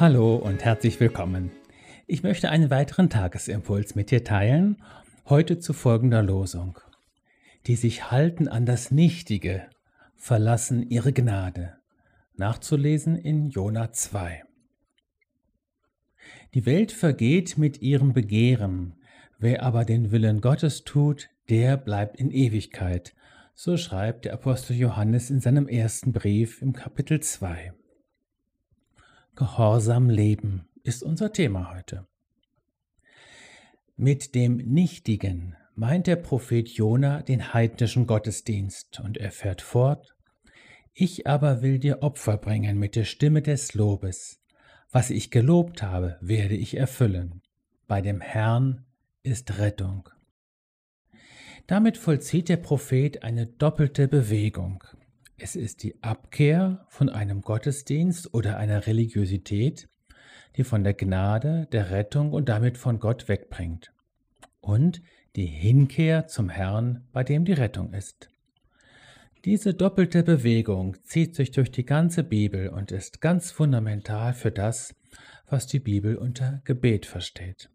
Hallo 0.00 0.36
und 0.36 0.64
herzlich 0.64 0.98
willkommen. 0.98 1.50
Ich 2.06 2.22
möchte 2.22 2.48
einen 2.48 2.70
weiteren 2.70 3.10
Tagesimpuls 3.10 3.96
mit 3.96 4.10
dir 4.10 4.24
teilen, 4.24 4.78
heute 5.26 5.58
zu 5.58 5.74
folgender 5.74 6.22
Losung. 6.22 6.78
Die 7.66 7.76
sich 7.76 8.10
halten 8.10 8.48
an 8.48 8.64
das 8.64 8.90
Nichtige, 8.90 9.66
verlassen 10.16 10.88
ihre 10.88 11.12
Gnade. 11.12 11.74
Nachzulesen 12.34 13.14
in 13.14 13.50
Jona 13.50 13.92
2. 13.92 14.42
Die 16.54 16.64
Welt 16.64 16.92
vergeht 16.92 17.58
mit 17.58 17.82
ihrem 17.82 18.14
Begehren, 18.14 18.94
wer 19.38 19.62
aber 19.62 19.84
den 19.84 20.12
Willen 20.12 20.40
Gottes 20.40 20.84
tut, 20.84 21.28
der 21.50 21.76
bleibt 21.76 22.16
in 22.16 22.30
Ewigkeit. 22.30 23.14
So 23.54 23.76
schreibt 23.76 24.24
der 24.24 24.32
Apostel 24.32 24.76
Johannes 24.76 25.28
in 25.28 25.40
seinem 25.40 25.68
ersten 25.68 26.14
Brief 26.14 26.62
im 26.62 26.72
Kapitel 26.72 27.20
2. 27.20 27.74
Gehorsam 29.36 30.10
leben 30.10 30.68
ist 30.82 31.02
unser 31.02 31.32
Thema 31.32 31.74
heute. 31.74 32.06
Mit 33.96 34.34
dem 34.34 34.56
Nichtigen 34.56 35.56
meint 35.74 36.06
der 36.06 36.16
Prophet 36.16 36.68
Jona 36.68 37.22
den 37.22 37.54
heidnischen 37.54 38.06
Gottesdienst 38.06 39.00
und 39.00 39.18
er 39.18 39.30
fährt 39.30 39.62
fort: 39.62 40.14
Ich 40.92 41.26
aber 41.26 41.62
will 41.62 41.78
dir 41.78 42.02
Opfer 42.02 42.36
bringen 42.36 42.78
mit 42.78 42.96
der 42.96 43.04
Stimme 43.04 43.40
des 43.40 43.74
Lobes. 43.74 44.40
Was 44.90 45.10
ich 45.10 45.30
gelobt 45.30 45.82
habe, 45.82 46.18
werde 46.20 46.56
ich 46.56 46.76
erfüllen. 46.76 47.42
Bei 47.86 48.00
dem 48.00 48.20
Herrn 48.20 48.84
ist 49.22 49.58
Rettung. 49.58 50.08
Damit 51.66 51.96
vollzieht 51.96 52.48
der 52.48 52.56
Prophet 52.56 53.22
eine 53.22 53.46
doppelte 53.46 54.08
Bewegung. 54.08 54.82
Es 55.42 55.56
ist 55.56 55.82
die 55.82 56.02
Abkehr 56.02 56.84
von 56.90 57.08
einem 57.08 57.40
Gottesdienst 57.40 58.34
oder 58.34 58.58
einer 58.58 58.86
Religiosität, 58.86 59.88
die 60.56 60.64
von 60.64 60.84
der 60.84 60.92
Gnade, 60.92 61.66
der 61.72 61.90
Rettung 61.90 62.34
und 62.34 62.50
damit 62.50 62.76
von 62.76 63.00
Gott 63.00 63.26
wegbringt. 63.26 63.90
Und 64.60 65.00
die 65.36 65.46
Hinkehr 65.46 66.26
zum 66.26 66.50
Herrn, 66.50 67.08
bei 67.12 67.24
dem 67.24 67.46
die 67.46 67.54
Rettung 67.54 67.94
ist. 67.94 68.28
Diese 69.46 69.72
doppelte 69.72 70.24
Bewegung 70.24 71.02
zieht 71.04 71.34
sich 71.34 71.52
durch 71.52 71.70
die 71.70 71.86
ganze 71.86 72.22
Bibel 72.22 72.68
und 72.68 72.92
ist 72.92 73.22
ganz 73.22 73.50
fundamental 73.50 74.34
für 74.34 74.50
das, 74.50 74.94
was 75.46 75.66
die 75.66 75.80
Bibel 75.80 76.16
unter 76.16 76.60
Gebet 76.64 77.06
versteht. 77.06 77.70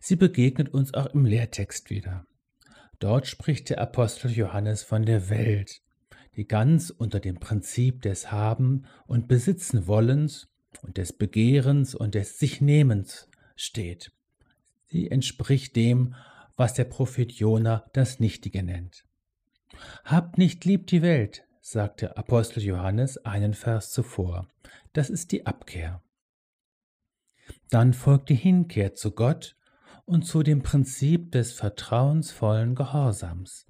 Sie 0.00 0.16
begegnet 0.16 0.70
uns 0.72 0.94
auch 0.94 1.12
im 1.12 1.26
Lehrtext 1.26 1.90
wieder. 1.90 2.24
Dort 2.98 3.26
spricht 3.26 3.68
der 3.68 3.82
Apostel 3.82 4.30
Johannes 4.30 4.82
von 4.82 5.04
der 5.04 5.28
Welt, 5.28 5.82
die 6.36 6.46
ganz 6.46 6.90
unter 6.90 7.20
dem 7.20 7.40
Prinzip 7.40 8.02
des 8.02 8.30
Haben 8.30 8.84
und 9.06 9.28
Besitzen 9.28 9.86
wollens 9.86 10.48
und 10.82 10.96
des 10.96 11.12
Begehrens 11.12 11.94
und 11.94 12.14
des 12.14 12.38
Sichnehmens 12.38 13.28
steht. 13.56 14.12
Sie 14.86 15.10
entspricht 15.10 15.76
dem, 15.76 16.14
was 16.56 16.74
der 16.74 16.84
Prophet 16.84 17.32
Jona 17.32 17.84
das 17.92 18.20
Nichtige 18.20 18.62
nennt. 18.62 19.04
Habt 20.04 20.38
nicht 20.38 20.64
lieb 20.64 20.86
die 20.86 21.02
Welt, 21.02 21.44
sagt 21.60 22.02
der 22.02 22.18
Apostel 22.18 22.62
Johannes 22.62 23.18
einen 23.24 23.54
Vers 23.54 23.90
zuvor. 23.90 24.48
Das 24.92 25.10
ist 25.10 25.32
die 25.32 25.46
Abkehr. 25.46 26.02
Dann 27.70 27.92
folgt 27.92 28.30
die 28.30 28.34
Hinkehr 28.34 28.94
zu 28.94 29.12
Gott 29.12 29.56
und 30.04 30.22
zu 30.22 30.42
dem 30.42 30.62
Prinzip 30.62 31.32
des 31.32 31.52
vertrauensvollen 31.52 32.74
Gehorsams, 32.74 33.66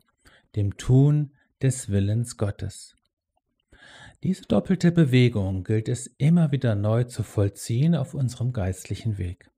dem 0.55 0.77
Tun 0.77 1.33
des 1.63 1.89
Willens 1.89 2.37
Gottes. 2.37 2.95
Diese 4.23 4.43
doppelte 4.43 4.91
Bewegung 4.91 5.63
gilt 5.65 5.89
es 5.89 6.07
immer 6.19 6.51
wieder 6.51 6.75
neu 6.75 7.05
zu 7.05 7.23
vollziehen 7.23 7.95
auf 7.95 8.15
unserem 8.15 8.53
geistlichen 8.53 9.19
Weg. 9.19 9.51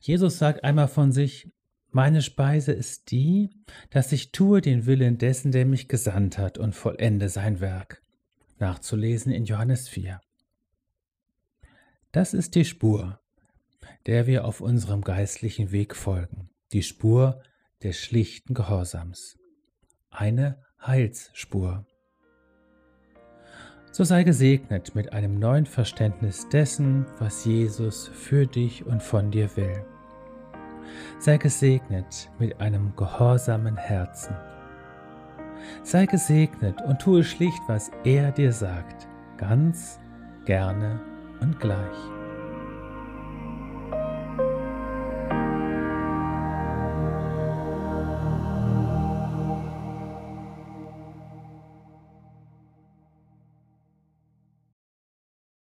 Jesus 0.00 0.38
sagt 0.38 0.64
einmal 0.64 0.88
von 0.88 1.12
sich, 1.12 1.52
meine 1.90 2.22
Speise 2.22 2.72
ist 2.72 3.10
die, 3.10 3.50
dass 3.90 4.12
ich 4.12 4.32
tue 4.32 4.62
den 4.62 4.86
Willen 4.86 5.18
dessen, 5.18 5.52
der 5.52 5.66
mich 5.66 5.88
gesandt 5.88 6.38
hat 6.38 6.56
und 6.56 6.74
vollende 6.74 7.28
sein 7.28 7.60
Werk. 7.60 8.02
Nachzulesen 8.58 9.32
in 9.32 9.44
Johannes 9.44 9.88
4. 9.88 10.20
Das 12.10 12.32
ist 12.32 12.54
die 12.54 12.64
Spur, 12.64 13.20
der 14.06 14.26
wir 14.26 14.46
auf 14.46 14.60
unserem 14.62 15.02
geistlichen 15.02 15.72
Weg 15.72 15.94
folgen, 15.94 16.50
die 16.72 16.82
Spur 16.82 17.42
des 17.82 17.98
schlichten 17.98 18.54
Gehorsams 18.54 19.38
eine 20.12 20.58
Heilsspur. 20.86 21.84
So 23.90 24.04
sei 24.04 24.22
gesegnet 24.22 24.94
mit 24.94 25.12
einem 25.12 25.38
neuen 25.38 25.66
Verständnis 25.66 26.48
dessen, 26.48 27.04
was 27.18 27.44
Jesus 27.44 28.08
für 28.08 28.46
dich 28.46 28.86
und 28.86 29.02
von 29.02 29.30
dir 29.30 29.54
will. 29.56 29.84
Sei 31.18 31.36
gesegnet 31.36 32.30
mit 32.38 32.60
einem 32.60 32.94
gehorsamen 32.96 33.76
Herzen. 33.76 34.34
Sei 35.82 36.06
gesegnet 36.06 36.80
und 36.82 37.00
tue 37.00 37.22
schlicht, 37.22 37.60
was 37.66 37.90
er 38.04 38.32
dir 38.32 38.52
sagt, 38.52 39.08
ganz, 39.36 40.00
gerne 40.44 41.00
und 41.40 41.60
gleich. 41.60 42.21